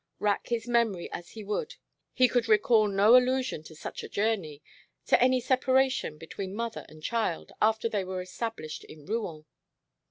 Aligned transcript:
Rack 0.17 0.47
his 0.47 0.67
memory 0.67 1.11
as 1.11 1.29
he 1.33 1.43
would 1.43 1.75
he 2.11 2.27
could 2.27 2.47
recall 2.47 2.87
no 2.87 3.15
allusion 3.15 3.61
to 3.65 3.75
such 3.75 4.01
a 4.03 4.09
journey, 4.09 4.63
to 5.05 5.21
any 5.21 5.39
separation 5.39 6.17
between 6.17 6.55
mother 6.55 6.87
and 6.89 7.03
child 7.03 7.51
after 7.61 7.87
they 7.87 8.03
were 8.03 8.19
established 8.23 8.83
in 8.85 9.05
Rouen. 9.05 9.45